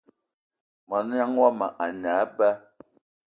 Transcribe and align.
Mognan 0.87 1.17
yomo 1.35 1.45
a 1.83 1.85
ne 2.01 2.09
eba 2.23 2.49